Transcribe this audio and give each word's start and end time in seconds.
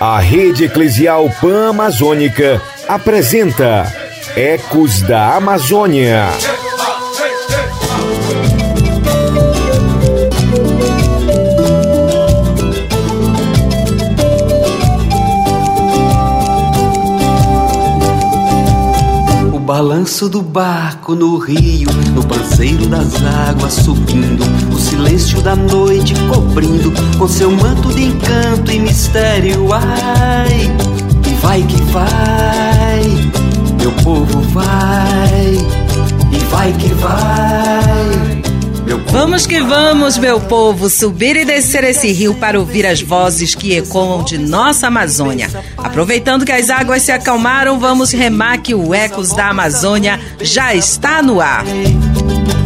A 0.00 0.20
Rede 0.20 0.64
Eclesial 0.64 1.28
Pan 1.40 1.70
Amazônica 1.70 2.62
apresenta 2.86 3.92
Ecos 4.36 5.02
da 5.02 5.34
Amazônia. 5.34 6.28
Balanço 19.78 20.28
do 20.28 20.42
barco 20.42 21.14
no 21.14 21.38
rio, 21.38 21.88
no 22.12 22.24
panceiro 22.26 22.84
das 22.88 23.14
águas 23.22 23.74
subindo, 23.74 24.42
o 24.74 24.76
silêncio 24.76 25.40
da 25.40 25.54
noite 25.54 26.14
cobrindo 26.28 26.92
com 27.16 27.28
seu 27.28 27.48
manto 27.52 27.94
de 27.94 28.06
encanto 28.06 28.72
e 28.72 28.80
mistério. 28.80 29.72
Ai, 29.72 30.68
e 31.24 31.34
vai 31.34 31.62
que 31.62 31.80
vai, 31.92 33.02
meu 33.80 33.92
povo 34.02 34.40
vai, 34.50 35.54
e 36.32 36.38
vai 36.50 36.72
que 36.72 36.92
vai. 36.94 38.37
Vamos 39.10 39.46
que 39.46 39.60
vamos, 39.60 40.16
meu 40.18 40.40
povo, 40.40 40.88
subir 40.88 41.36
e 41.36 41.44
descer 41.44 41.84
esse 41.84 42.10
rio 42.12 42.34
para 42.34 42.58
ouvir 42.58 42.86
as 42.86 43.00
vozes 43.00 43.54
que 43.54 43.74
ecoam 43.74 44.22
de 44.22 44.38
nossa 44.38 44.86
Amazônia. 44.86 45.48
Aproveitando 45.76 46.44
que 46.44 46.52
as 46.52 46.70
águas 46.70 47.02
se 47.02 47.12
acalmaram, 47.12 47.78
vamos 47.78 48.12
remar 48.12 48.58
que 48.58 48.74
o 48.74 48.94
Ecos 48.94 49.32
da 49.32 49.48
Amazônia 49.48 50.20
já 50.40 50.74
está 50.74 51.22
no 51.22 51.40
ar. 51.40 51.64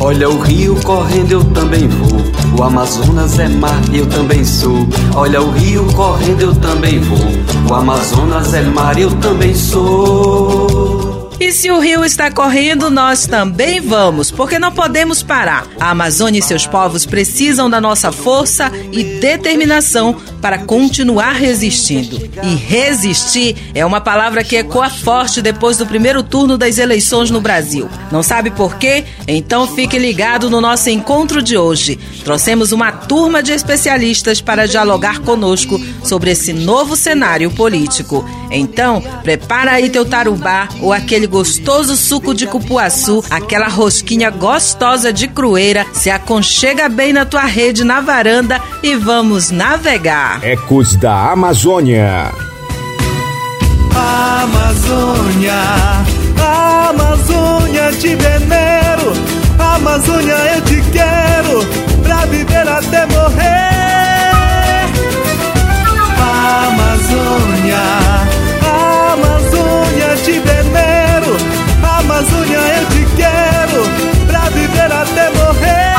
Olha 0.01 0.29
o 0.29 0.41
rio 0.41 0.75
correndo, 0.83 1.33
eu 1.33 1.45
também 1.45 1.89
vou. 1.89 2.21
O 2.59 2.63
Amazonas 2.63 3.39
é 3.39 3.49
mar, 3.49 3.81
eu 3.93 4.07
também 4.07 4.45
sou. 4.45 4.87
Olha 5.15 5.41
o 5.41 5.51
rio 5.53 5.85
correndo, 5.95 6.41
eu 6.41 6.55
também 6.57 6.99
vou. 7.01 7.19
O 7.71 7.75
Amazonas 7.75 8.53
é 8.53 8.63
mar, 8.63 8.99
eu 8.99 9.11
também 9.17 9.55
sou. 9.55 11.02
E 11.41 11.51
se 11.53 11.71
o 11.71 11.81
rio 11.81 12.05
está 12.05 12.31
correndo, 12.31 12.91
nós 12.91 13.27
também 13.27 13.81
vamos, 13.81 14.31
porque 14.31 14.59
não 14.59 14.73
podemos 14.73 15.23
parar. 15.23 15.67
A 15.81 15.91
Amazônia 15.91 16.39
e 16.39 16.43
seus 16.43 16.67
povos 16.67 17.05
precisam 17.05 17.69
da 17.69 17.81
nossa 17.81 18.13
força 18.13 18.71
e 18.93 19.03
determinação 19.21 20.17
para 20.41 20.59
continuar 20.59 21.33
resistindo. 21.33 22.21
E 22.43 22.55
resistir 22.55 23.57
é 23.75 23.85
uma 23.85 24.01
palavra 24.01 24.45
que 24.45 24.57
ecoa 24.57 24.91
forte 24.91 25.41
depois 25.41 25.77
do 25.77 25.87
primeiro 25.87 26.23
turno 26.23 26.59
das 26.59 26.79
eleições 26.79 27.31
no 27.31 27.41
Brasil. 27.41 27.89
Não 28.11 28.23
sabe 28.23 28.51
por 28.51 28.77
quê? 28.77 29.05
Então 29.27 29.67
fique 29.67 29.99
ligado 29.99 30.51
no 30.51 30.61
nosso 30.61 30.91
encontro 30.91 31.43
de 31.43 31.57
hoje. 31.57 31.99
Trouxemos 32.25 32.73
uma 32.73 32.93
turma 32.93 33.43
de 33.43 33.53
especialistas 33.53 34.41
para 34.41 34.67
dialogar 34.67 35.21
conosco 35.21 35.81
sobre 36.03 36.33
esse 36.33 36.53
novo 36.53 36.97
cenário 36.97 37.51
político. 37.51 38.25
Então, 38.51 39.03
prepara 39.23 39.73
aí 39.73 39.89
teu 39.89 40.05
tarubá 40.05 40.69
ou 40.81 40.93
aquele 40.93 41.22
gostoso 41.27 41.97
suco 41.97 42.35
de 42.35 42.47
cupuaçu, 42.47 43.25
aquela 43.31 43.69
rosquinha 43.69 44.31
gostosa 44.31 45.13
de 45.13 45.29
crueira, 45.29 45.87
se 45.93 46.11
aconchega 46.11 46.89
bem 46.89 47.13
na 47.13 47.25
tua 47.25 47.45
rede 47.45 47.85
na 47.85 48.01
varanda 48.01 48.61
e 48.83 48.95
vamos 48.95 49.51
navegar. 49.51 50.43
Ecos 50.45 50.97
da 50.97 51.33
Amazônia. 51.33 52.31
Amazônia, 53.95 55.55
Amazônia 56.89 57.93
te 57.93 58.15
venero, 58.17 59.13
Amazônia 59.59 60.35
eu 60.55 60.63
te 60.63 60.83
quero, 60.91 61.67
pra 62.03 62.25
viver 62.27 62.67
até 62.69 63.07
morrer. 63.07 63.73
Amazônia. 66.19 68.32
Amazônia 72.13 72.59
eu 72.59 72.87
te 72.89 73.17
quero 73.17 74.27
pra 74.27 74.51
viver 74.51 74.93
até 74.93 75.31
morrer. 75.31 75.93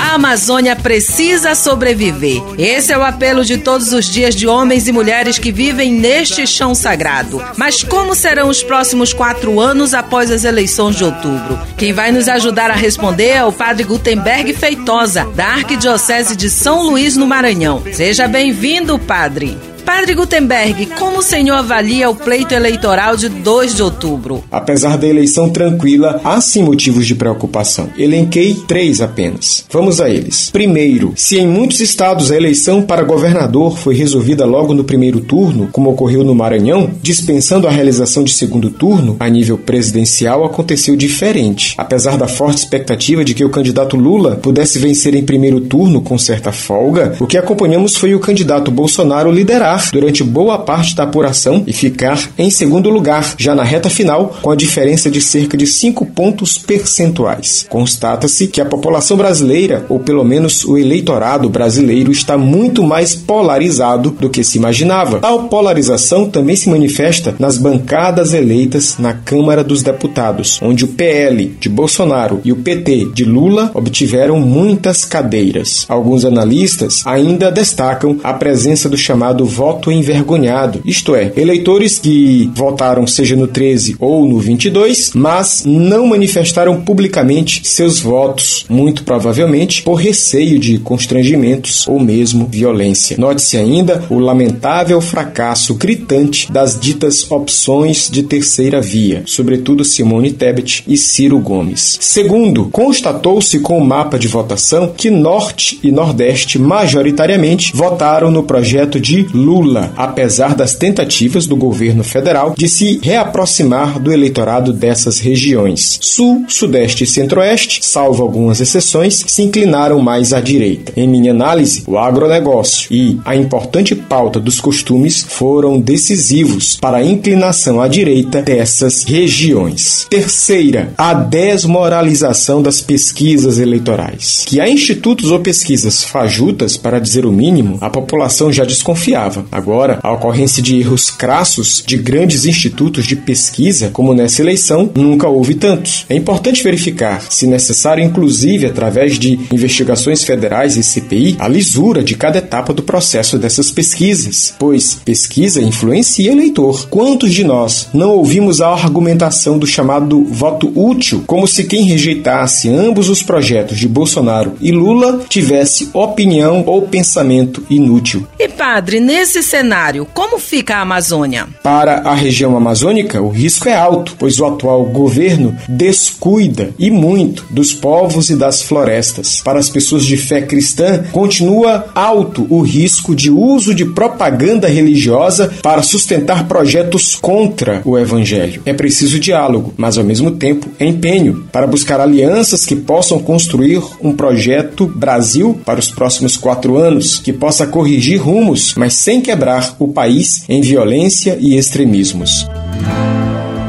A 0.00 0.14
Amazônia 0.14 0.74
precisa 0.74 1.54
sobreviver. 1.54 2.42
Esse 2.56 2.90
é 2.90 2.96
o 2.96 3.02
apelo 3.02 3.44
de 3.44 3.58
todos 3.58 3.92
os 3.92 4.06
dias 4.06 4.34
de 4.34 4.46
homens 4.46 4.88
e 4.88 4.92
mulheres 4.92 5.38
que 5.38 5.52
vivem 5.52 5.92
neste 5.92 6.46
chão 6.46 6.74
sagrado. 6.74 7.44
Mas 7.58 7.84
como 7.84 8.14
serão 8.14 8.48
os 8.48 8.62
próximos 8.62 9.12
quatro 9.12 9.60
anos 9.60 9.92
após 9.92 10.30
as 10.30 10.44
eleições 10.44 10.96
de 10.96 11.04
outubro? 11.04 11.60
Quem 11.76 11.92
vai 11.92 12.10
nos 12.10 12.26
ajudar 12.26 12.70
a 12.70 12.74
responder 12.74 13.28
é 13.28 13.44
o 13.44 13.52
Padre 13.52 13.84
Gutenberg 13.84 14.54
Feitosa, 14.54 15.28
da 15.34 15.46
Arquidiocese 15.48 16.34
de 16.34 16.48
São 16.48 16.82
Luís, 16.82 17.18
no 17.18 17.26
Maranhão. 17.26 17.82
Seja 17.92 18.26
bem-vindo, 18.26 18.98
Padre. 18.98 19.58
Padre 19.80 20.14
Gutenberg, 20.14 20.86
como 20.98 21.18
o 21.18 21.22
senhor 21.22 21.56
avalia 21.56 22.08
o 22.08 22.14
pleito 22.14 22.54
eleitoral 22.54 23.16
de 23.16 23.28
2 23.28 23.74
de 23.74 23.82
outubro? 23.82 24.44
Apesar 24.50 24.96
da 24.96 25.06
eleição 25.06 25.48
tranquila, 25.50 26.20
há 26.24 26.40
sim 26.40 26.62
motivos 26.62 27.06
de 27.06 27.14
preocupação. 27.14 27.88
Elenquei 27.96 28.54
três 28.66 29.00
apenas. 29.00 29.64
Vamos 29.70 30.00
a 30.00 30.08
eles. 30.08 30.50
Primeiro, 30.50 31.12
se 31.16 31.38
em 31.38 31.46
muitos 31.46 31.80
estados 31.80 32.30
a 32.30 32.36
eleição 32.36 32.82
para 32.82 33.02
governador 33.02 33.78
foi 33.78 33.94
resolvida 33.94 34.44
logo 34.44 34.74
no 34.74 34.84
primeiro 34.84 35.20
turno, 35.20 35.68
como 35.72 35.90
ocorreu 35.90 36.24
no 36.24 36.34
Maranhão, 36.34 36.90
dispensando 37.02 37.66
a 37.66 37.70
realização 37.70 38.22
de 38.22 38.32
segundo 38.32 38.70
turno, 38.70 39.16
a 39.18 39.28
nível 39.28 39.56
presidencial 39.58 40.44
aconteceu 40.44 40.96
diferente. 40.96 41.74
Apesar 41.78 42.16
da 42.16 42.28
forte 42.28 42.58
expectativa 42.58 43.24
de 43.24 43.34
que 43.34 43.44
o 43.44 43.50
candidato 43.50 43.96
Lula 43.96 44.36
pudesse 44.36 44.78
vencer 44.78 45.14
em 45.14 45.24
primeiro 45.24 45.60
turno 45.60 46.00
com 46.00 46.18
certa 46.18 46.52
folga, 46.52 47.16
o 47.20 47.26
que 47.26 47.38
acompanhamos 47.38 47.96
foi 47.96 48.14
o 48.14 48.20
candidato 48.20 48.70
Bolsonaro 48.70 49.30
liderar 49.30 49.69
durante 49.92 50.24
boa 50.24 50.58
parte 50.58 50.94
da 50.94 51.04
apuração 51.04 51.62
e 51.66 51.72
ficar 51.72 52.30
em 52.38 52.50
segundo 52.50 52.90
lugar, 52.90 53.34
já 53.38 53.54
na 53.54 53.62
reta 53.62 53.90
final, 53.90 54.36
com 54.42 54.50
a 54.50 54.56
diferença 54.56 55.10
de 55.10 55.20
cerca 55.20 55.56
de 55.56 55.66
5 55.66 56.06
pontos 56.06 56.58
percentuais. 56.58 57.66
Constata-se 57.68 58.46
que 58.46 58.60
a 58.60 58.64
população 58.64 59.16
brasileira, 59.16 59.84
ou 59.88 59.98
pelo 59.98 60.24
menos 60.24 60.64
o 60.64 60.76
eleitorado 60.76 61.48
brasileiro, 61.48 62.10
está 62.10 62.36
muito 62.36 62.82
mais 62.82 63.14
polarizado 63.14 64.10
do 64.10 64.30
que 64.30 64.42
se 64.42 64.58
imaginava. 64.58 65.20
Tal 65.20 65.44
polarização 65.44 66.28
também 66.28 66.56
se 66.56 66.68
manifesta 66.68 67.34
nas 67.38 67.58
bancadas 67.58 68.32
eleitas 68.32 68.96
na 68.98 69.12
Câmara 69.12 69.62
dos 69.62 69.82
Deputados, 69.82 70.58
onde 70.62 70.84
o 70.84 70.88
PL 70.88 71.56
de 71.60 71.68
Bolsonaro 71.68 72.40
e 72.44 72.52
o 72.52 72.56
PT 72.56 73.10
de 73.14 73.24
Lula 73.24 73.70
obtiveram 73.74 74.38
muitas 74.38 75.04
cadeiras. 75.04 75.86
Alguns 75.88 76.24
analistas 76.24 77.02
ainda 77.04 77.50
destacam 77.50 78.18
a 78.22 78.32
presença 78.32 78.88
do 78.88 78.96
chamado 78.96 79.44
voto 79.60 79.92
envergonhado, 79.92 80.80
isto 80.86 81.14
é, 81.14 81.30
eleitores 81.36 81.98
que 81.98 82.50
votaram 82.54 83.06
seja 83.06 83.36
no 83.36 83.46
13 83.46 83.94
ou 84.00 84.26
no 84.26 84.38
22, 84.38 85.10
mas 85.14 85.64
não 85.66 86.06
manifestaram 86.06 86.80
publicamente 86.80 87.60
seus 87.68 88.00
votos, 88.00 88.64
muito 88.70 89.04
provavelmente 89.04 89.82
por 89.82 89.96
receio 89.96 90.58
de 90.58 90.78
constrangimentos 90.78 91.86
ou 91.86 92.00
mesmo 92.00 92.48
violência. 92.50 93.18
Note-se 93.18 93.58
ainda 93.58 94.02
o 94.08 94.18
lamentável 94.18 94.98
fracasso 94.98 95.74
gritante 95.74 96.50
das 96.50 96.80
ditas 96.80 97.30
opções 97.30 98.08
de 98.10 98.22
terceira 98.22 98.80
via, 98.80 99.24
sobretudo 99.26 99.84
Simone 99.84 100.32
Tebet 100.32 100.84
e 100.88 100.96
Ciro 100.96 101.38
Gomes. 101.38 101.98
Segundo, 102.00 102.70
constatou-se 102.70 103.58
com 103.58 103.76
o 103.76 103.84
mapa 103.84 104.18
de 104.18 104.26
votação 104.26 104.90
que 104.96 105.10
Norte 105.10 105.78
e 105.82 105.92
Nordeste 105.92 106.58
majoritariamente 106.58 107.76
votaram 107.76 108.30
no 108.30 108.42
projeto 108.42 108.98
de 108.98 109.26
Lula 109.34 109.49
Lula, 109.50 109.92
apesar 109.96 110.54
das 110.54 110.76
tentativas 110.76 111.44
do 111.44 111.56
governo 111.56 112.04
federal 112.04 112.54
de 112.56 112.68
se 112.68 113.00
reaproximar 113.02 113.98
do 113.98 114.12
eleitorado 114.12 114.72
dessas 114.72 115.18
regiões. 115.18 115.98
Sul, 116.00 116.44
Sudeste 116.46 117.02
e 117.02 117.06
Centro-Oeste, 117.06 117.80
salvo 117.82 118.22
algumas 118.22 118.60
exceções, 118.60 119.24
se 119.26 119.42
inclinaram 119.42 119.98
mais 119.98 120.32
à 120.32 120.40
direita. 120.40 120.92
Em 120.96 121.08
minha 121.08 121.32
análise, 121.32 121.82
o 121.84 121.98
agronegócio 121.98 122.86
e 122.92 123.20
a 123.24 123.34
importante 123.34 123.96
pauta 123.96 124.38
dos 124.38 124.60
costumes 124.60 125.26
foram 125.28 125.80
decisivos 125.80 126.76
para 126.80 126.98
a 126.98 127.04
inclinação 127.04 127.80
à 127.80 127.88
direita 127.88 128.40
dessas 128.42 129.02
regiões. 129.02 130.06
Terceira, 130.08 130.92
a 130.96 131.12
desmoralização 131.12 132.62
das 132.62 132.80
pesquisas 132.80 133.58
eleitorais. 133.58 134.44
Que 134.46 134.60
há 134.60 134.68
institutos 134.68 135.32
ou 135.32 135.40
pesquisas 135.40 136.04
fajutas, 136.04 136.76
para 136.76 137.00
dizer 137.00 137.26
o 137.26 137.32
mínimo, 137.32 137.78
a 137.80 137.90
população 137.90 138.52
já 138.52 138.64
desconfiava 138.64 139.39
Agora, 139.50 139.98
a 140.02 140.12
ocorrência 140.12 140.62
de 140.62 140.78
erros 140.78 141.10
crassos 141.10 141.82
de 141.86 141.96
grandes 141.96 142.44
institutos 142.44 143.06
de 143.06 143.16
pesquisa, 143.16 143.90
como 143.92 144.14
nessa 144.14 144.42
eleição, 144.42 144.90
nunca 144.94 145.28
houve 145.28 145.54
tantos. 145.54 146.06
É 146.08 146.14
importante 146.14 146.62
verificar, 146.62 147.22
se 147.30 147.46
necessário, 147.46 148.04
inclusive 148.04 148.66
através 148.66 149.18
de 149.18 149.38
investigações 149.52 150.24
federais 150.24 150.76
e 150.76 150.82
CPI, 150.82 151.36
a 151.38 151.48
lisura 151.48 152.02
de 152.02 152.14
cada 152.14 152.38
etapa 152.38 152.72
do 152.72 152.82
processo 152.82 153.38
dessas 153.38 153.70
pesquisas, 153.70 154.54
pois 154.58 154.98
pesquisa 155.04 155.60
influencia 155.60 156.32
eleitor. 156.32 156.88
Quantos 156.88 157.32
de 157.32 157.44
nós 157.44 157.88
não 157.92 158.10
ouvimos 158.10 158.60
a 158.60 158.68
argumentação 158.68 159.58
do 159.58 159.66
chamado 159.66 160.24
voto 160.24 160.72
útil, 160.74 161.22
como 161.26 161.46
se 161.46 161.64
quem 161.64 161.84
rejeitasse 161.84 162.68
ambos 162.68 163.08
os 163.08 163.22
projetos 163.22 163.78
de 163.78 163.88
Bolsonaro 163.88 164.54
e 164.60 164.72
Lula 164.72 165.20
tivesse 165.28 165.88
opinião 165.92 166.62
ou 166.66 166.82
pensamento 166.82 167.64
inútil? 167.68 168.26
E 168.38 168.48
padre, 168.48 169.00
nesse 169.00 169.29
cenário, 169.42 170.06
como 170.12 170.38
fica 170.38 170.76
a 170.76 170.80
Amazônia? 170.80 171.46
Para 171.62 172.00
a 172.00 172.14
região 172.14 172.56
amazônica, 172.56 173.22
o 173.22 173.28
risco 173.28 173.68
é 173.68 173.74
alto, 173.74 174.16
pois 174.18 174.40
o 174.40 174.46
atual 174.46 174.84
governo 174.86 175.56
descuida 175.68 176.70
e 176.78 176.90
muito 176.90 177.44
dos 177.50 177.72
povos 177.72 178.30
e 178.30 178.36
das 178.36 178.62
florestas. 178.62 179.40
Para 179.44 179.60
as 179.60 179.68
pessoas 179.68 180.04
de 180.04 180.16
fé 180.16 180.42
cristã, 180.42 181.04
continua 181.12 181.86
alto 181.94 182.46
o 182.50 182.60
risco 182.60 183.14
de 183.14 183.30
uso 183.30 183.74
de 183.74 183.84
propaganda 183.84 184.68
religiosa 184.68 185.52
para 185.62 185.82
sustentar 185.82 186.48
projetos 186.48 187.16
contra 187.16 187.82
o 187.84 187.98
evangelho. 187.98 188.62
É 188.66 188.72
preciso 188.72 189.20
diálogo, 189.20 189.72
mas 189.76 189.96
ao 189.96 190.04
mesmo 190.04 190.32
tempo 190.32 190.68
empenho 190.80 191.44
para 191.52 191.66
buscar 191.66 192.00
alianças 192.00 192.64
que 192.64 192.76
possam 192.76 193.18
construir 193.18 193.82
um 194.00 194.12
projeto 194.12 194.86
Brasil 194.86 195.60
para 195.64 195.80
os 195.80 195.90
próximos 195.90 196.36
quatro 196.36 196.76
anos, 196.76 197.18
que 197.18 197.32
possa 197.32 197.66
corrigir 197.66 198.20
rumos, 198.20 198.74
mas 198.76 198.94
sem 198.94 199.19
quebrar 199.20 199.74
o 199.78 199.88
país 199.88 200.44
em 200.48 200.60
violência 200.60 201.36
e 201.40 201.56
extremismos. 201.56 202.48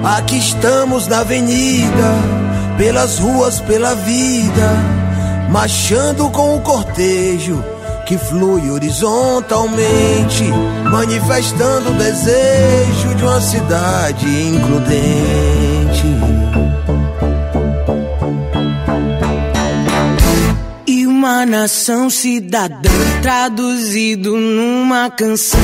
Aqui 0.04 0.38
estamos 0.38 1.08
na 1.08 1.20
avenida, 1.20 2.16
pelas 2.78 3.20
ruas, 3.20 3.60
pela 3.62 3.94
vida, 3.94 4.70
marchando 5.52 6.30
com 6.30 6.56
o 6.56 6.62
cortejo 6.62 7.64
que 8.12 8.18
flui 8.18 8.70
horizontalmente, 8.70 10.44
manifestando 10.92 11.92
o 11.92 11.94
desejo 11.94 13.16
de 13.16 13.24
uma 13.24 13.40
cidade 13.40 14.26
includente. 14.50 16.41
Uma 21.22 21.46
nação 21.46 22.10
cidadã 22.10 22.90
traduzido 23.22 24.36
numa 24.36 25.08
canção, 25.12 25.60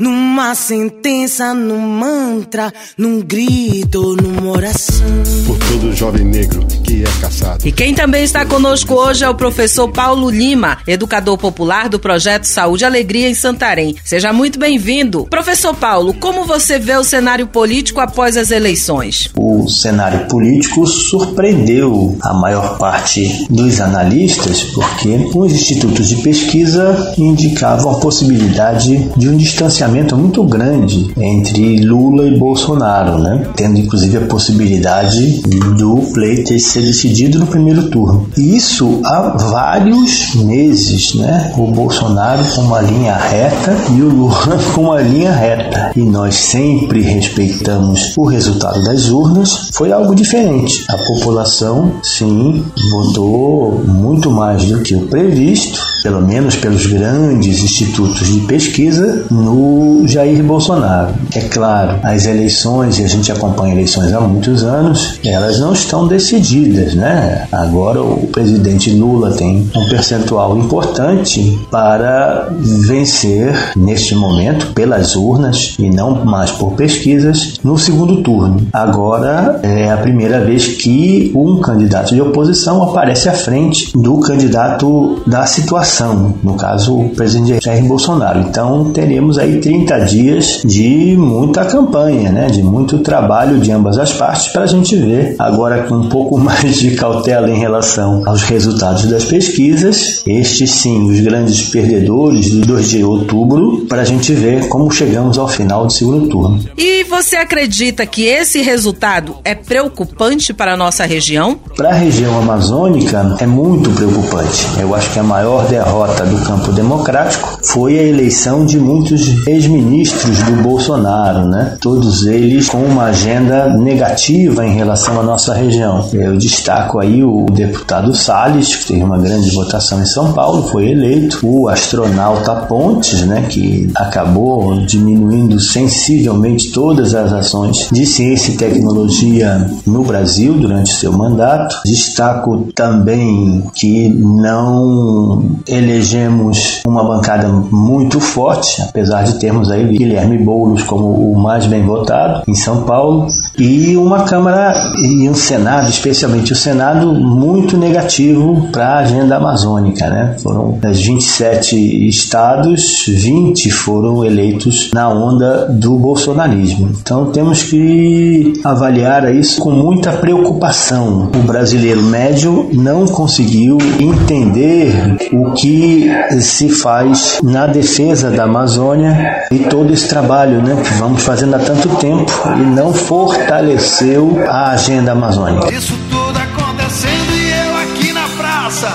numa 0.00 0.52
sentença, 0.56 1.54
num 1.54 1.78
mantra, 1.78 2.72
num 2.98 3.20
grito, 3.20 4.16
numa 4.16 4.50
oração. 4.50 5.06
Por 5.46 5.56
todo 5.58 5.94
jovem 5.94 6.24
negro 6.24 6.66
que 6.82 7.04
é 7.04 7.20
caçado. 7.20 7.66
E 7.66 7.70
quem 7.70 7.94
também 7.94 8.24
está 8.24 8.44
conosco 8.44 8.94
hoje 8.94 9.24
é 9.24 9.28
o 9.28 9.34
professor 9.34 9.88
Paulo 9.88 10.28
Lima, 10.28 10.78
educador 10.88 11.38
popular 11.38 11.88
do 11.88 12.00
projeto 12.00 12.44
Saúde 12.44 12.82
e 12.82 12.86
Alegria 12.86 13.28
em 13.28 13.34
Santarém. 13.34 13.94
Seja 14.04 14.32
muito 14.32 14.58
bem-vindo. 14.58 15.24
Professor 15.30 15.74
Paulo, 15.74 16.14
como 16.14 16.44
você 16.44 16.80
vê 16.80 16.96
o 16.96 17.04
cenário 17.04 17.46
político 17.46 18.00
após 18.00 18.36
as 18.36 18.50
eleições? 18.50 19.30
O 19.36 19.68
cenário 19.68 20.26
político 20.26 20.84
surpreendeu 20.84 22.18
a 22.22 22.34
maior 22.34 22.76
parte 22.76 23.46
dos 23.48 23.80
analistas, 23.80 24.64
porque 24.64 24.95
porque 24.96 25.28
os 25.34 25.52
institutos 25.52 26.08
de 26.08 26.16
pesquisa 26.16 27.14
indicavam 27.18 27.92
a 27.92 27.98
possibilidade 27.98 29.10
de 29.16 29.28
um 29.28 29.36
distanciamento 29.36 30.16
muito 30.16 30.42
grande 30.42 31.12
entre 31.18 31.80
Lula 31.80 32.24
e 32.24 32.38
Bolsonaro, 32.38 33.18
né? 33.18 33.46
tendo 33.54 33.78
inclusive 33.78 34.16
a 34.16 34.20
possibilidade 34.22 35.42
do 35.76 35.96
pleito 36.14 36.58
ser 36.58 36.80
decidido 36.80 37.38
no 37.38 37.46
primeiro 37.46 37.90
turno. 37.90 38.28
Isso 38.36 39.00
há 39.04 39.36
vários 39.36 40.34
meses, 40.34 41.14
né? 41.14 41.52
O 41.58 41.66
Bolsonaro 41.66 42.44
com 42.54 42.62
uma 42.62 42.80
linha 42.80 43.16
reta 43.16 43.76
e 43.94 44.00
o 44.00 44.08
Lula 44.08 44.58
com 44.74 44.82
uma 44.82 45.00
linha 45.00 45.32
reta. 45.32 45.92
E 45.94 46.00
nós 46.00 46.36
sempre 46.36 47.02
respeitamos 47.02 48.14
o 48.16 48.24
resultado 48.24 48.82
das 48.84 49.08
urnas. 49.10 49.70
Foi 49.72 49.92
algo 49.92 50.14
diferente. 50.14 50.84
A 50.88 50.96
população, 50.96 51.92
sim, 52.02 52.64
votou 52.90 53.82
muito 53.84 54.30
mais 54.30 54.64
do 54.64 54.85
o 54.94 55.06
previsto, 55.08 55.95
pelo 56.06 56.22
menos 56.22 56.54
pelos 56.54 56.86
grandes 56.86 57.58
institutos 57.58 58.28
de 58.28 58.38
pesquisa, 58.42 59.24
no 59.28 60.06
Jair 60.06 60.40
Bolsonaro. 60.40 61.12
É 61.34 61.40
claro, 61.40 61.98
as 62.04 62.26
eleições, 62.26 63.00
e 63.00 63.02
a 63.02 63.08
gente 63.08 63.32
acompanha 63.32 63.74
eleições 63.74 64.12
há 64.12 64.20
muitos 64.20 64.62
anos, 64.62 65.18
elas 65.24 65.58
não 65.58 65.72
estão 65.72 66.06
decididas, 66.06 66.94
né? 66.94 67.48
Agora 67.50 68.00
o 68.00 68.28
presidente 68.28 68.88
Lula 68.90 69.32
tem 69.32 69.68
um 69.74 69.88
percentual 69.88 70.56
importante 70.56 71.58
para 71.72 72.50
vencer 72.56 73.72
neste 73.76 74.14
momento 74.14 74.66
pelas 74.74 75.16
urnas 75.16 75.74
e 75.76 75.90
não 75.90 76.24
mais 76.24 76.52
por 76.52 76.74
pesquisas 76.74 77.54
no 77.64 77.76
segundo 77.76 78.22
turno. 78.22 78.68
Agora 78.72 79.58
é 79.64 79.90
a 79.90 79.96
primeira 79.96 80.38
vez 80.38 80.68
que 80.68 81.32
um 81.34 81.58
candidato 81.60 82.14
de 82.14 82.22
oposição 82.22 82.80
aparece 82.80 83.28
à 83.28 83.32
frente 83.32 83.90
do 83.92 84.20
candidato 84.20 85.20
da 85.26 85.44
situação, 85.46 85.95
no 86.04 86.54
caso 86.54 86.96
o 86.96 87.08
presidente 87.10 87.64
Jair 87.64 87.84
Bolsonaro. 87.84 88.40
Então 88.40 88.90
teremos 88.92 89.38
aí 89.38 89.60
30 89.60 89.98
dias 90.00 90.62
de 90.64 91.16
muita 91.16 91.64
campanha, 91.64 92.30
né, 92.30 92.46
de 92.46 92.62
muito 92.62 92.98
trabalho 92.98 93.58
de 93.58 93.70
ambas 93.72 93.98
as 93.98 94.12
partes 94.12 94.48
para 94.48 94.64
a 94.64 94.66
gente 94.66 94.96
ver 94.96 95.36
agora 95.38 95.84
com 95.84 95.94
um 95.96 96.08
pouco 96.08 96.38
mais 96.38 96.78
de 96.78 96.92
cautela 96.92 97.50
em 97.50 97.58
relação 97.58 98.22
aos 98.26 98.42
resultados 98.42 99.06
das 99.06 99.24
pesquisas, 99.24 100.22
estes 100.26 100.70
sim, 100.70 101.10
os 101.10 101.20
grandes 101.20 101.68
perdedores 101.68 102.50
do 102.50 102.66
2 102.66 102.90
de 102.90 103.04
outubro, 103.04 103.86
para 103.88 104.02
a 104.02 104.04
gente 104.04 104.32
ver 104.32 104.68
como 104.68 104.90
chegamos 104.90 105.38
ao 105.38 105.48
final 105.48 105.86
do 105.86 105.92
segundo 105.92 106.28
turno. 106.28 106.60
E 106.76 107.04
você 107.04 107.36
acredita 107.36 108.06
que 108.06 108.24
esse 108.24 108.60
resultado 108.60 109.36
é 109.44 109.54
preocupante 109.54 110.52
para 110.52 110.74
a 110.74 110.76
nossa 110.76 111.04
região? 111.04 111.58
Para 111.76 111.90
a 111.90 111.94
região 111.94 112.38
amazônica 112.38 113.36
é 113.38 113.46
muito 113.46 113.90
preocupante. 113.90 114.66
Eu 114.78 114.94
acho 114.94 115.12
que 115.12 115.18
a 115.18 115.22
maior 115.22 115.66
derrota 115.76 116.24
do 116.24 116.38
campo 116.38 116.72
democrático 116.72 117.58
foi 117.62 117.98
a 117.98 118.02
eleição 118.02 118.64
de 118.64 118.78
muitos 118.78 119.46
ex-ministros 119.46 120.38
do 120.44 120.62
Bolsonaro, 120.62 121.46
né? 121.46 121.76
Todos 121.80 122.24
eles 122.24 122.68
com 122.68 122.78
uma 122.78 123.04
agenda 123.04 123.68
negativa 123.76 124.66
em 124.66 124.74
relação 124.74 125.20
à 125.20 125.22
nossa 125.22 125.52
região. 125.52 126.08
Eu 126.14 126.36
destaco 126.36 126.98
aí 126.98 127.22
o 127.22 127.46
deputado 127.46 128.14
Salles, 128.14 128.74
que 128.74 128.86
teve 128.86 129.02
uma 129.02 129.18
grande 129.18 129.50
votação 129.50 130.00
em 130.00 130.06
São 130.06 130.32
Paulo, 130.32 130.68
foi 130.68 130.90
eleito, 130.90 131.40
o 131.42 131.68
astronauta 131.68 132.54
Pontes, 132.66 133.22
né, 133.22 133.46
que 133.48 133.90
acabou 133.94 134.80
diminuindo 134.86 135.60
sensivelmente 135.60 136.70
todas 136.70 137.14
as 137.14 137.32
ações 137.32 137.88
de 137.92 138.06
ciência 138.06 138.52
e 138.52 138.56
tecnologia 138.56 139.70
no 139.86 140.02
Brasil 140.02 140.54
durante 140.54 140.94
seu 140.94 141.12
mandato. 141.12 141.82
Destaco 141.84 142.68
também 142.74 143.62
que 143.74 144.08
não 144.08 144.46
não 144.56 145.56
elegemos 145.66 146.82
uma 146.86 147.04
bancada 147.04 147.48
muito 147.48 148.20
forte, 148.20 148.82
apesar 148.82 149.24
de 149.24 149.38
termos 149.38 149.70
aí 149.70 149.84
Guilherme 149.84 150.38
Boulos 150.38 150.82
como 150.82 151.06
o 151.32 151.38
mais 151.38 151.66
bem 151.66 151.84
votado 151.84 152.42
em 152.46 152.54
São 152.54 152.82
Paulo, 152.82 153.26
e 153.58 153.96
uma 153.96 154.24
Câmara 154.24 154.74
e 154.98 155.28
um 155.28 155.34
Senado, 155.34 155.88
especialmente 155.88 156.52
o 156.52 156.56
Senado, 156.56 157.12
muito 157.12 157.76
negativo 157.76 158.68
para 158.70 158.86
a 158.86 158.98
agenda 158.98 159.36
amazônica. 159.36 160.08
Né? 160.08 160.36
Foram 160.42 160.78
das 160.80 161.00
27 161.00 162.08
estados, 162.08 163.04
20 163.08 163.70
foram 163.70 164.24
eleitos 164.24 164.90
na 164.92 165.08
onda 165.08 165.66
do 165.66 165.96
bolsonarismo. 165.98 166.90
Então 167.00 167.26
temos 167.26 167.64
que 167.64 168.52
avaliar 168.64 169.34
isso 169.34 169.60
com 169.60 169.70
muita 169.70 170.12
preocupação. 170.12 171.30
O 171.34 171.42
brasileiro 171.46 172.02
médio 172.02 172.68
não 172.72 173.06
conseguiu 173.06 173.78
entender 173.98 175.16
o 175.32 175.55
que 175.56 176.10
se 176.40 176.68
faz 176.68 177.40
na 177.42 177.66
defesa 177.66 178.30
da 178.30 178.44
Amazônia 178.44 179.46
e 179.50 179.60
todo 179.60 179.92
esse 179.92 180.08
trabalho 180.08 180.62
né, 180.62 180.80
que 180.82 180.94
vamos 180.94 181.22
fazendo 181.22 181.56
há 181.56 181.58
tanto 181.58 181.88
tempo 181.96 182.32
e 182.56 182.62
não 182.62 182.92
fortaleceu 182.92 184.44
a 184.48 184.70
agenda 184.70 185.12
amazônica. 185.12 185.72
Isso 185.72 185.94
tudo 186.10 186.38
acontecendo 186.38 187.32
e 187.34 187.50
eu 187.50 187.76
aqui 187.76 188.12
na 188.12 188.28
praça, 188.36 188.88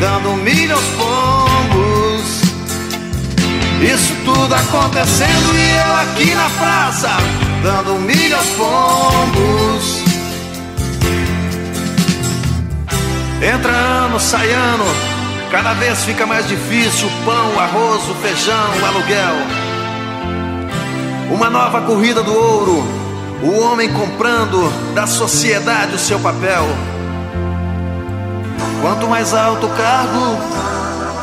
dando 0.00 0.36
milho 0.36 0.74
aos 0.74 0.84
pombos. 0.84 1.24
Isso 3.82 4.14
tudo 4.24 4.54
acontecendo 4.54 5.54
e 5.54 5.76
eu 5.76 5.96
aqui 5.96 6.34
na 6.34 6.50
praça, 6.58 7.10
dando 7.62 8.00
milho 8.00 8.36
aos 8.36 8.48
pombos. 8.50 10.04
Entra 13.42 13.72
ano, 13.72 14.18
sai 14.18 14.50
ano, 14.50 15.13
cada 15.50 15.74
vez 15.74 16.04
fica 16.04 16.26
mais 16.26 16.46
difícil 16.48 17.08
o 17.08 17.24
pão, 17.24 17.54
o 17.54 17.60
arroz, 17.60 18.08
o 18.08 18.14
feijão, 18.16 18.70
o 18.82 18.86
aluguel. 18.86 19.34
Uma 21.30 21.50
nova 21.50 21.80
corrida 21.82 22.22
do 22.22 22.32
ouro, 22.32 22.84
o 23.42 23.60
homem 23.60 23.92
comprando 23.92 24.72
da 24.94 25.06
sociedade 25.06 25.94
o 25.94 25.98
seu 25.98 26.18
papel. 26.20 26.64
Quanto 28.80 29.08
mais 29.08 29.32
alto 29.32 29.66
o 29.66 29.70
cargo, 29.70 30.38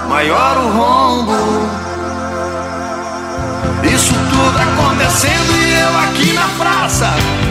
maior 0.09 0.57
o 0.57 0.69
rombo. 0.69 1.81
Isso 3.83 4.13
tudo 4.13 4.57
acontecendo 4.57 5.57
e 5.57 5.79
eu 5.79 5.97
aqui 5.99 6.33
na 6.33 6.47
praça, 6.57 7.09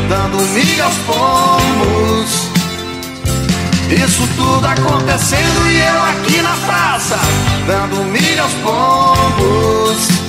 dando 0.09 0.39
milho 0.53 0.85
aos 0.85 0.97
pombos. 0.99 2.50
Isso 3.91 4.23
tudo 4.37 4.65
acontecendo 4.65 5.69
e 5.69 5.81
eu 5.81 6.03
aqui 6.05 6.43
na 6.43 6.55
praça, 6.65 7.19
dando 7.67 8.05
milho 8.05 8.43
aos 8.43 8.53
pombos. 8.55 10.20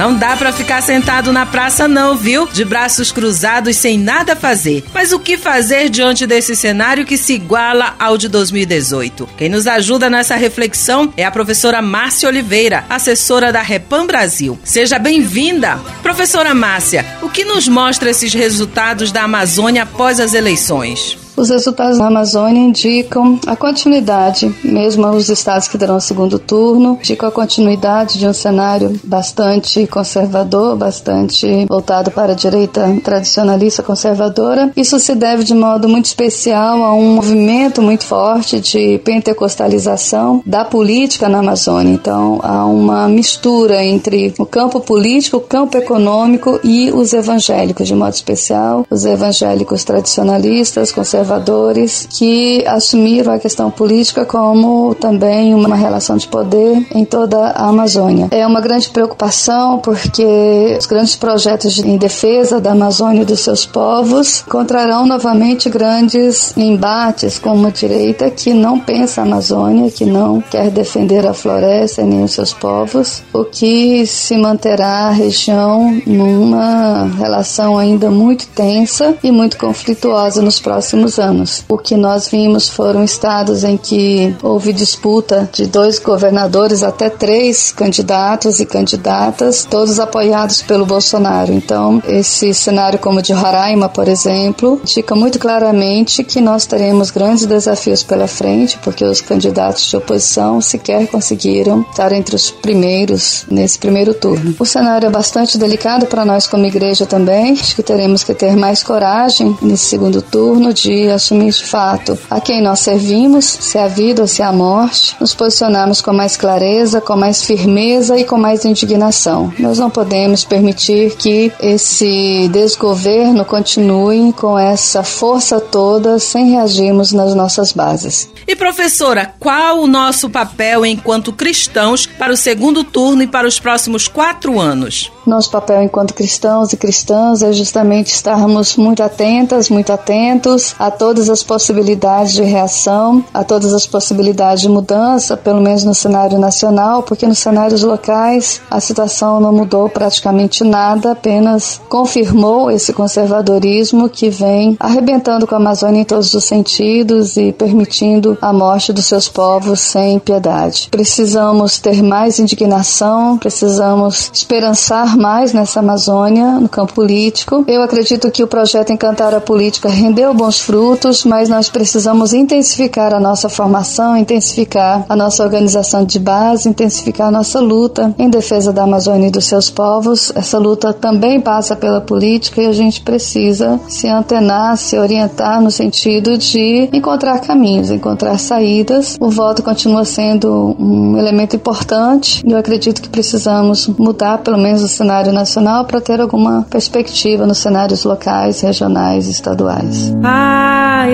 Não 0.00 0.14
dá 0.14 0.34
para 0.34 0.50
ficar 0.50 0.80
sentado 0.82 1.30
na 1.30 1.44
praça 1.44 1.86
não, 1.86 2.16
viu? 2.16 2.46
De 2.46 2.64
braços 2.64 3.12
cruzados 3.12 3.76
sem 3.76 3.98
nada 3.98 4.34
fazer. 4.34 4.82
Mas 4.94 5.12
o 5.12 5.18
que 5.18 5.36
fazer 5.36 5.90
diante 5.90 6.26
desse 6.26 6.56
cenário 6.56 7.04
que 7.04 7.18
se 7.18 7.34
iguala 7.34 7.96
ao 7.98 8.16
de 8.16 8.26
2018? 8.26 9.28
Quem 9.36 9.50
nos 9.50 9.66
ajuda 9.66 10.08
nessa 10.08 10.36
reflexão 10.36 11.12
é 11.18 11.24
a 11.26 11.30
professora 11.30 11.82
Márcia 11.82 12.30
Oliveira, 12.30 12.82
assessora 12.88 13.52
da 13.52 13.60
Repam 13.60 14.06
Brasil. 14.06 14.58
Seja 14.64 14.98
bem-vinda. 14.98 15.78
Professora 16.02 16.54
Márcia, 16.54 17.04
o 17.20 17.28
que 17.28 17.44
nos 17.44 17.68
mostra 17.68 18.08
esses 18.08 18.32
resultados 18.32 19.12
da 19.12 19.24
Amazônia 19.24 19.82
após 19.82 20.18
as 20.18 20.32
eleições? 20.32 21.18
Os 21.40 21.48
resultados 21.48 21.96
da 21.96 22.06
Amazônia 22.06 22.60
indicam 22.60 23.40
a 23.46 23.56
continuidade, 23.56 24.54
mesmo 24.62 25.08
os 25.08 25.30
estados 25.30 25.68
que 25.68 25.78
terão 25.78 25.96
o 25.96 26.00
segundo 26.00 26.38
turno, 26.38 26.98
indicam 27.00 27.30
a 27.30 27.32
continuidade 27.32 28.18
de 28.18 28.28
um 28.28 28.32
cenário 28.34 29.00
bastante 29.02 29.86
conservador, 29.86 30.76
bastante 30.76 31.64
voltado 31.66 32.10
para 32.10 32.32
a 32.32 32.36
direita 32.36 32.94
tradicionalista 33.02 33.82
conservadora. 33.82 34.70
Isso 34.76 34.98
se 34.98 35.14
deve 35.14 35.42
de 35.42 35.54
modo 35.54 35.88
muito 35.88 36.04
especial 36.04 36.84
a 36.84 36.92
um 36.92 37.14
movimento 37.14 37.80
muito 37.80 38.04
forte 38.04 38.60
de 38.60 38.98
pentecostalização 38.98 40.42
da 40.44 40.62
política 40.62 41.26
na 41.26 41.38
Amazônia. 41.38 41.94
Então, 41.94 42.38
há 42.42 42.66
uma 42.66 43.08
mistura 43.08 43.82
entre 43.82 44.34
o 44.38 44.44
campo 44.44 44.78
político, 44.78 45.38
o 45.38 45.40
campo 45.40 45.78
econômico 45.78 46.60
e 46.62 46.90
os 46.90 47.14
evangélicos, 47.14 47.88
de 47.88 47.94
modo 47.94 48.12
especial, 48.12 48.84
os 48.90 49.06
evangélicos 49.06 49.84
tradicionalistas, 49.84 50.92
conservadores 50.92 51.29
conservadores 51.30 52.08
que 52.10 52.64
assumiram 52.66 53.32
a 53.32 53.38
questão 53.38 53.70
política 53.70 54.24
como 54.24 54.94
também 54.96 55.54
uma 55.54 55.76
relação 55.76 56.16
de 56.16 56.26
poder 56.26 56.84
em 56.92 57.04
toda 57.04 57.38
a 57.38 57.68
Amazônia. 57.68 58.28
É 58.32 58.44
uma 58.46 58.60
grande 58.60 58.88
preocupação 58.88 59.78
porque 59.78 60.76
os 60.78 60.86
grandes 60.86 61.14
projetos 61.14 61.78
em 61.78 61.96
defesa 61.96 62.60
da 62.60 62.72
Amazônia 62.72 63.22
e 63.22 63.24
dos 63.24 63.40
seus 63.40 63.64
povos 63.64 64.42
encontrarão 64.46 65.06
novamente 65.06 65.70
grandes 65.70 66.56
embates 66.56 67.38
com 67.38 67.54
uma 67.54 67.70
direita 67.70 68.28
que 68.30 68.52
não 68.52 68.80
pensa 68.80 69.20
a 69.20 69.24
Amazônia, 69.24 69.90
que 69.90 70.04
não 70.04 70.40
quer 70.40 70.70
defender 70.70 71.26
a 71.26 71.34
floresta 71.34 72.02
nem 72.02 72.24
os 72.24 72.32
seus 72.32 72.52
povos, 72.52 73.22
o 73.32 73.44
que 73.44 74.04
se 74.06 74.36
manterá 74.36 75.08
a 75.08 75.10
região 75.10 76.00
numa 76.06 77.04
relação 77.18 77.78
ainda 77.78 78.10
muito 78.10 78.48
tensa 78.48 79.14
e 79.22 79.30
muito 79.30 79.56
conflituosa 79.56 80.42
nos 80.42 80.58
próximos 80.58 81.19
anos. 81.20 81.62
O 81.68 81.78
que 81.78 81.96
nós 81.96 82.28
vimos 82.28 82.68
foram 82.68 83.04
estados 83.04 83.62
em 83.62 83.76
que 83.76 84.34
houve 84.42 84.72
disputa 84.72 85.48
de 85.52 85.66
dois 85.66 85.98
governadores 85.98 86.82
até 86.82 87.08
três 87.08 87.70
candidatos 87.72 88.58
e 88.58 88.66
candidatas, 88.66 89.64
todos 89.64 90.00
apoiados 90.00 90.62
pelo 90.62 90.86
Bolsonaro. 90.86 91.52
Então, 91.52 92.02
esse 92.06 92.52
cenário 92.54 92.98
como 92.98 93.22
de 93.22 93.32
Roraima, 93.32 93.88
por 93.88 94.08
exemplo, 94.08 94.80
indica 94.82 95.14
muito 95.14 95.38
claramente 95.38 96.24
que 96.24 96.40
nós 96.40 96.66
teremos 96.66 97.10
grandes 97.10 97.46
desafios 97.46 98.02
pela 98.02 98.26
frente, 98.26 98.78
porque 98.82 99.04
os 99.04 99.20
candidatos 99.20 99.88
de 99.88 99.96
oposição 99.96 100.60
sequer 100.60 101.06
conseguiram 101.08 101.82
estar 101.90 102.12
entre 102.12 102.34
os 102.34 102.50
primeiros 102.50 103.44
nesse 103.50 103.78
primeiro 103.78 104.14
turno. 104.14 104.54
O 104.58 104.64
cenário 104.64 105.06
é 105.06 105.10
bastante 105.10 105.58
delicado 105.58 106.06
para 106.06 106.24
nós 106.24 106.46
como 106.46 106.66
igreja 106.66 107.06
também. 107.06 107.52
Acho 107.52 107.76
que 107.76 107.82
teremos 107.82 108.24
que 108.24 108.34
ter 108.34 108.56
mais 108.56 108.82
coragem 108.82 109.56
nesse 109.60 109.86
segundo 109.86 110.22
turno 110.22 110.72
de 110.72 110.99
assumir 111.08 111.52
de 111.52 111.64
fato 111.64 112.18
a 112.28 112.40
quem 112.40 112.62
nós 112.62 112.80
servimos, 112.80 113.44
se 113.44 113.78
é 113.78 113.84
a 113.84 113.88
vida 113.88 114.22
ou 114.22 114.28
se 114.28 114.42
é 114.42 114.44
a 114.44 114.52
morte, 114.52 115.16
nos 115.20 115.34
posicionarmos 115.34 116.00
com 116.00 116.12
mais 116.12 116.36
clareza, 116.36 117.00
com 117.00 117.16
mais 117.16 117.44
firmeza 117.44 118.18
e 118.18 118.24
com 118.24 118.36
mais 118.36 118.64
indignação. 118.64 119.52
Nós 119.58 119.78
não 119.78 119.90
podemos 119.90 120.44
permitir 120.44 121.16
que 121.16 121.52
esse 121.60 122.48
desgoverno 122.48 123.44
continue 123.44 124.32
com 124.32 124.58
essa 124.58 125.02
força 125.02 125.60
toda 125.60 126.18
sem 126.18 126.50
reagirmos 126.50 127.12
nas 127.12 127.34
nossas 127.34 127.72
bases. 127.72 128.28
E 128.46 128.56
professora, 128.56 129.32
qual 129.38 129.80
o 129.80 129.86
nosso 129.86 130.28
papel 130.28 130.84
enquanto 130.84 131.32
cristãos 131.32 132.06
para 132.06 132.32
o 132.32 132.36
segundo 132.36 132.82
turno 132.82 133.22
e 133.22 133.26
para 133.26 133.46
os 133.46 133.60
próximos 133.60 134.08
quatro 134.08 134.58
anos? 134.58 135.12
Nosso 135.30 135.48
papel 135.48 135.84
enquanto 135.84 136.12
cristãos 136.12 136.72
e 136.72 136.76
cristãs 136.76 137.40
é 137.40 137.52
justamente 137.52 138.12
estarmos 138.12 138.74
muito 138.76 139.00
atentas, 139.00 139.70
muito 139.70 139.92
atentos 139.92 140.74
a 140.76 140.90
todas 140.90 141.30
as 141.30 141.44
possibilidades 141.44 142.32
de 142.32 142.42
reação, 142.42 143.24
a 143.32 143.44
todas 143.44 143.72
as 143.72 143.86
possibilidades 143.86 144.62
de 144.62 144.68
mudança, 144.68 145.36
pelo 145.36 145.60
menos 145.60 145.84
no 145.84 145.94
cenário 145.94 146.36
nacional, 146.36 147.04
porque 147.04 147.28
nos 147.28 147.38
cenários 147.38 147.84
locais 147.84 148.60
a 148.68 148.80
situação 148.80 149.38
não 149.38 149.52
mudou 149.52 149.88
praticamente 149.88 150.64
nada, 150.64 151.12
apenas 151.12 151.80
confirmou 151.88 152.68
esse 152.68 152.92
conservadorismo 152.92 154.08
que 154.08 154.30
vem 154.30 154.76
arrebentando 154.80 155.46
com 155.46 155.54
a 155.54 155.58
Amazônia 155.58 156.00
em 156.00 156.04
todos 156.04 156.34
os 156.34 156.42
sentidos 156.42 157.36
e 157.36 157.52
permitindo 157.52 158.36
a 158.42 158.52
morte 158.52 158.92
dos 158.92 159.06
seus 159.06 159.28
povos 159.28 159.78
sem 159.78 160.18
piedade. 160.18 160.88
Precisamos 160.90 161.78
ter 161.78 162.02
mais 162.02 162.40
indignação, 162.40 163.38
precisamos 163.38 164.28
esperançar 164.34 165.19
mais 165.20 165.52
nessa 165.52 165.80
Amazônia, 165.80 166.52
no 166.52 166.68
campo 166.68 166.94
político. 166.94 167.64
Eu 167.68 167.82
acredito 167.82 168.30
que 168.30 168.42
o 168.42 168.46
projeto 168.46 168.92
Encantar 168.92 169.34
a 169.34 169.40
Política 169.40 169.88
rendeu 169.88 170.34
bons 170.34 170.60
frutos 170.60 171.20
mas 171.24 171.48
nós 171.48 171.68
precisamos 171.68 172.32
intensificar 172.32 173.12
a 173.12 173.20
nossa 173.20 173.48
formação, 173.48 174.16
intensificar 174.16 175.04
a 175.08 175.16
nossa 175.16 175.42
organização 175.42 176.04
de 176.04 176.18
base, 176.18 176.68
intensificar 176.68 177.28
a 177.28 177.30
nossa 177.30 177.60
luta 177.60 178.14
em 178.18 178.28
defesa 178.28 178.72
da 178.72 178.84
Amazônia 178.84 179.28
e 179.28 179.30
dos 179.30 179.46
seus 179.46 179.70
povos. 179.70 180.32
Essa 180.34 180.58
luta 180.58 180.92
também 180.92 181.40
passa 181.40 181.76
pela 181.76 182.00
política 182.00 182.62
e 182.62 182.66
a 182.66 182.72
gente 182.72 183.00
precisa 183.00 183.80
se 183.88 184.08
antenar, 184.08 184.76
se 184.76 184.98
orientar 184.98 185.60
no 185.60 185.70
sentido 185.70 186.38
de 186.38 186.88
encontrar 186.92 187.40
caminhos, 187.40 187.90
encontrar 187.90 188.38
saídas. 188.38 189.16
O 189.20 189.30
voto 189.30 189.62
continua 189.62 190.04
sendo 190.04 190.76
um 190.78 191.16
elemento 191.16 191.56
importante 191.56 192.42
e 192.46 192.52
eu 192.52 192.58
acredito 192.58 193.02
que 193.02 193.08
precisamos 193.08 193.86
mudar 193.86 194.38
pelo 194.38 194.58
menos 194.58 194.82
cenário 195.00 195.32
nacional 195.32 195.86
para 195.86 195.98
ter 195.98 196.20
alguma 196.20 196.66
perspectiva 196.68 197.46
nos 197.46 197.56
cenários 197.56 198.04
locais, 198.04 198.60
regionais 198.60 199.26
e 199.26 199.30
estaduais. 199.30 200.14
A 200.22 201.06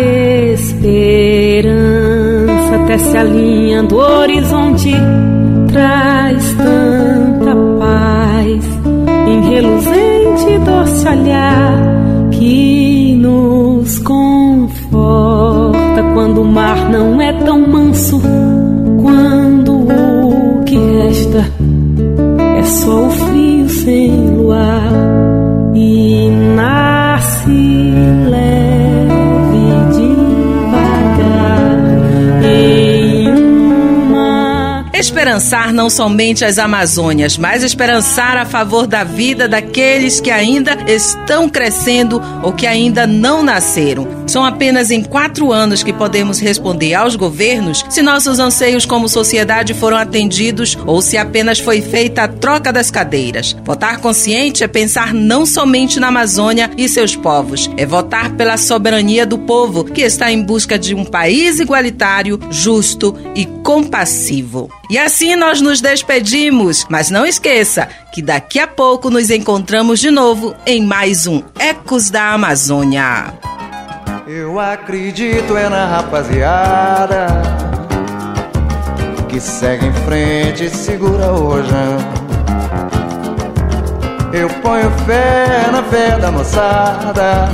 esperança 0.52 1.64
tece 2.88 3.16
a 3.16 3.23
linha 3.23 3.85
do 3.85 3.97
horizonte, 3.97 4.90
traz 5.71 6.52
tanta 6.55 7.55
paz 7.78 8.64
em 9.28 9.50
reluzente 9.50 10.59
doce 10.64 11.09
olhar 11.09 11.81
que 12.33 13.14
nos 13.21 14.00
conforta 14.00 16.02
quando 16.12 16.43
o 16.43 16.45
mar 16.45 16.90
não 16.90 17.21
é 17.21 17.33
tão 17.45 17.61
manso, 17.69 18.21
quando 19.00 19.46
Esperançar 35.37 35.71
não 35.71 35.90
somente 35.90 36.47
as 36.47 36.59
Amazônias, 36.59 37.37
mas 37.37 37.62
esperançar 37.62 38.38
a 38.38 38.47
favor 38.47 38.87
da 38.87 39.05
vida 39.05 39.47
daqueles 39.47 40.19
que 40.19 40.31
ainda 40.31 40.78
estão 40.90 41.47
crescendo 41.47 42.23
ou 42.43 42.55
que 42.55 42.66
ainda 42.66 43.07
não 43.07 43.43
nasceram. 43.43 44.25
São 44.26 44.45
apenas 44.45 44.90
em 44.90 45.02
quatro 45.02 45.52
anos 45.52 45.83
que 45.83 45.93
podemos 45.93 46.40
responder 46.40 46.95
aos 46.95 47.16
governos 47.16 47.85
se 47.90 48.00
nossos 48.00 48.38
anseios 48.38 48.87
como 48.87 49.11
sociedade 49.11 49.75
foram 49.75 49.99
atendidos 49.99 50.76
ou 50.87 51.02
se 51.02 51.19
apenas 51.19 51.59
foi 51.59 51.83
feita 51.83 52.23
a 52.23 52.28
troca 52.28 52.73
das 52.73 52.90
cadeiras. 52.90 53.55
Votar 53.62 53.99
consciente 53.99 54.64
é 54.64 54.69
pensar 54.69 55.12
não 55.12 55.45
somente 55.45 56.00
na 56.00 56.09
Amazônia 56.09 56.71
e 56.78 56.88
seus 56.88 57.14
povos, 57.14 57.71
é 57.76 57.85
votar 57.85 58.33
pela 58.33 58.57
soberania 58.57 59.26
do 59.26 59.38
povo 59.38 59.85
que 59.85 60.00
está 60.00 60.33
em 60.33 60.43
busca 60.43 60.78
de 60.78 60.95
um 60.95 61.05
país 61.05 61.61
igualitário, 61.61 62.40
justo 62.50 63.14
e 63.35 63.45
compassivo. 63.45 64.71
E 64.88 64.97
assim 64.97 65.25
nós 65.35 65.61
nos 65.61 65.80
despedimos, 65.80 66.87
mas 66.88 67.11
não 67.11 67.26
esqueça 67.26 67.88
que 68.12 68.23
daqui 68.23 68.59
a 68.61 68.68
pouco 68.68 69.11
nos 69.11 69.30
encontramos 69.30 69.99
de 69.99 70.11
novo 70.11 70.54
em 70.66 70.85
mais 70.85 71.26
um 71.26 71.42
Ecos 71.59 72.11
da 72.11 72.33
Amazônia. 72.33 73.35
Eu 74.26 74.61
acredito 74.61 75.56
é 75.56 75.68
na 75.68 75.87
rapaziada 75.87 77.26
que 79.28 79.40
segue 79.40 79.87
em 79.87 79.92
frente 79.92 80.64
e 80.64 80.71
segura 80.71 81.33
o 81.33 81.49
rojão. 81.49 81.99
Eu 84.33 84.49
ponho 84.61 84.90
fé 85.06 85.71
na 85.73 85.83
fé 85.83 86.18
da 86.18 86.30
moçada 86.30 87.49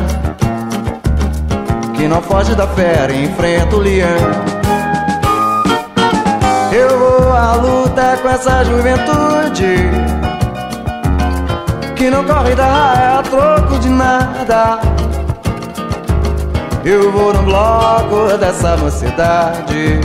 que 1.95 2.09
não 2.09 2.21
foge 2.21 2.55
da 2.57 2.67
fera 2.67 3.12
e 3.12 3.25
enfrenta 3.26 3.76
o 3.76 3.79
leão. 3.79 4.51
À 7.43 7.57
luta 7.57 8.17
com 8.23 8.29
essa 8.29 8.65
juventude 8.65 9.75
que 11.97 12.09
não 12.09 12.25
corre 12.25 12.55
da 12.55 12.67
raia 12.67 13.19
a 13.19 13.23
troco 13.25 13.81
de 13.81 13.89
nada. 13.89 14.79
Eu 16.85 17.11
vou 17.11 17.35
no 17.35 17.43
bloco 17.43 18.39
dessa 18.39 18.77
mocidade 18.77 19.99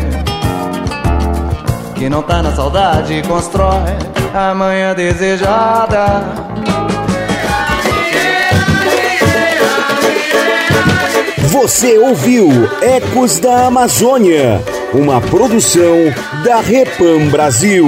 que 1.94 2.10
não 2.10 2.24
tá 2.24 2.41
na 2.41 2.56
saudade 2.56 3.22
constrói 3.27 3.96
a 4.34 4.56
manhã 4.56 4.96
desejada. 4.96 6.24
Você 11.50 12.00
ouviu 12.00 12.50
Ecos 12.82 13.39
da 13.39 13.67
Amazônia, 13.67 14.60
uma 14.94 15.20
produção 15.20 15.98
da 16.44 16.62
Repam 16.62 17.29
Brasil. 17.29 17.86